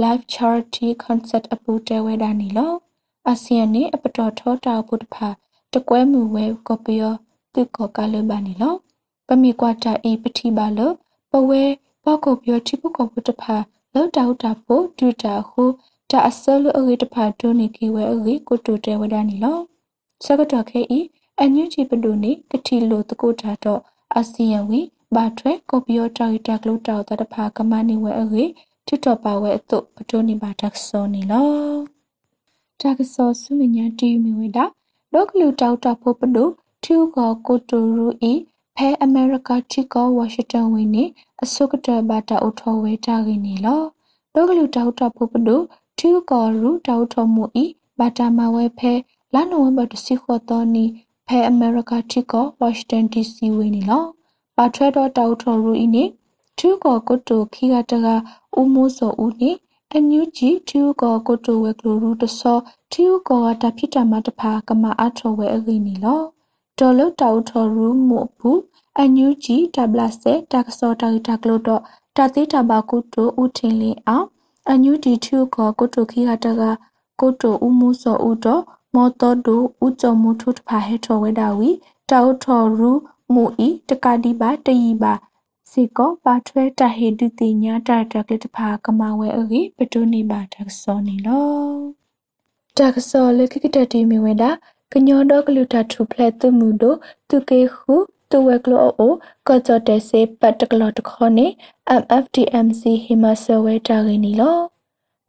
[0.03, 2.73] live charity concert အပူတဲဝဲတာနီလော
[3.27, 5.27] အာဆီယံနေအပတော်ထောတာဘုဒ္ဓဖာ
[5.73, 7.13] တကွဲမှုဝဲကောပယော
[7.53, 8.75] သူကောကလဘာနီလော
[9.27, 10.79] ပမီကွာတာအေပတိပါလ
[11.31, 11.63] ပဝဲ
[12.03, 13.55] ပေါကောပြောတိပုကောဘုဒ္ဓဖာ
[13.93, 15.63] လောတောက်တာဖို့ဒူတာဟု
[16.11, 19.59] တာအစလအဂိတဖာဒုန်နီကီဝဲအဂိကိုတိုတဲဝဒနီလော
[20.25, 20.99] စကတော်ခဲဤ
[21.41, 23.81] အညူချီပဒုန်နီကတိလိုတကုတာတော့
[24.15, 24.81] အာဆီယံဝီ
[25.15, 28.43] ဘာထွဲကောပယောတာဂီတာကလိုတောက်တာတဖာကမနီဝဲအဂိ
[28.85, 31.49] ထွတ်တော်ပါဝဲအတုပဒုန်နီဘာတက်ဆောနီလော
[32.81, 34.59] တာကစောဆုမညာတီမီဝဒ
[35.13, 36.43] လောကလူတောက်တာဖို့ပဒု
[36.83, 38.33] ထူကောကိုတိုရူဤ
[38.75, 41.03] ဖဲအမေရိကတီကောဝါရှင်တန်ဝင်းနေ
[41.43, 43.81] အစုကတဘာတာအထောဝဲတာခင်းနေလော
[44.35, 45.57] လောကလူတောက်တာဖို့ပဒု
[45.99, 47.65] ထူကောရူတောက်ထောမှုဤ
[47.99, 48.93] ဘာတာမဝဲဖဲ
[49.33, 50.85] လာနိုဝင်ဘာတစီခေါ်တော်နီ
[51.27, 54.03] ဖဲအမေရိကတီကောဝါရှင်တန်ဒီစီဝင်းနေလော
[54.57, 56.03] ပါထွဲတော့တောက်ထောရူဤနေ
[56.57, 58.07] ထူကောကိုတိုခီကတက
[58.59, 59.51] ဦးမိုးစောဦးနေ
[59.91, 62.57] အန်ယူဂျီထီယူကောကိုတိုဝဲကလိုရူတဆော
[62.91, 66.21] ထီယူကောကတဖိတမတဖာကမအထောဝဲအဂိနီလော
[66.79, 68.59] ဒေါ်လုတောက်ထောရူမို့ဘူး
[68.97, 71.81] အန်ယူဂျီဒဘလဆေတကဆောတာတာကလိုတော့
[72.15, 74.27] တတိတဘာကုတိုဦးထင်းလင်းအောင်
[74.67, 76.61] အန်ယူဒီထီယူကောကိုတိုခီဟာတက
[77.19, 78.63] ကိုတိုဦးမှုစောဦးတော့
[78.95, 81.69] မောတော်ဒူဦးကြုံမှုထုတဖာဟဲထောဝဲတာဝီ
[82.11, 82.91] တောက်ထောရူ
[83.33, 85.13] မူဤတကတိပါတယီပါ
[85.71, 91.49] စီကောပါထွဲတဟေတုတိညာတာတကလတဖာကမဝဲအေပတုနိပါတကစောနီလော
[92.77, 94.49] တကစောလခိကတတိမီဝဲတာ
[94.91, 96.97] ကညောတော့ကလူတာထုဖလက်သူမှုတို့
[97.29, 97.93] သူကေခု
[98.29, 99.13] သူဝဲကလောအို
[99.47, 101.47] ကောကြတဲ့စေပတ်တကလောတခေါနေ
[102.01, 104.57] MFDMC ဟိမဆဝဲတာရင်းနီလော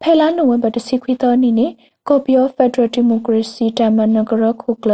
[0.01, 1.67] ဖဲလာနိုဝင်ဘာတစီခွီတော်နီနေ
[2.09, 4.91] ကော်ပီယောဖက်ဒရယ်ဒီမိုကရေစီတမန်နဂရခုကလ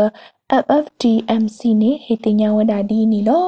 [0.61, 3.45] MFDMC နေဟေတညာဝဒါဒီနီလော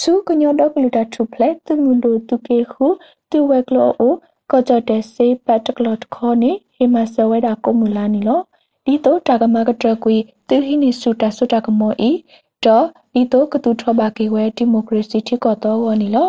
[0.00, 2.86] စုကညောဒကလူတာထုဖလက်သူမူလိုသူကေခု
[3.30, 4.14] သူဝဲကလောအို
[4.50, 8.40] ကောကြတဲ့စေးပတ်တကလော့ခေါနေဟေမဆဝဲတာကိုမူလာနီလော
[8.84, 10.16] ဒီတော့တာကမကတကွီ
[10.48, 12.10] သူဟိနီစုတာစုတာကမောဤ
[12.64, 16.28] တော့ဒီတော့ကတူထဘကေဝဲဒီမိုကရေစီတိကောတော့ဝနီလော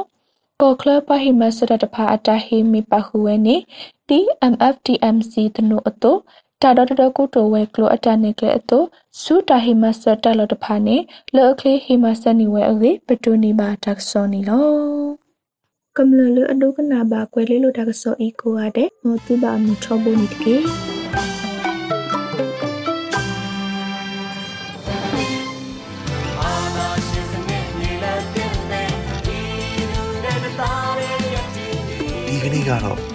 [0.61, 3.55] ကောကလပဟိမဆရတဖာအတဟိမိပခုဝဲနေ
[4.07, 6.13] TMFTMC တနုအတု
[6.61, 8.79] တာဒတကုတိုဝဲကလိုအတန်နေကလေအတု
[9.21, 10.97] စူတာဟိမဆတလတဖာနေ
[11.35, 14.67] လောကလေဟိမဆနီဝဲအေပတူနီဘာတက်ဆောနီလော
[15.97, 20.55] ကမ္လလအဒုကနာဘာကွဲလေးလိုတက်ဆောဤကိုရတဲ့မောတူဘာမီထောဘုန်တကေ
[32.27, 33.14] ဒီကနေ့ကတော့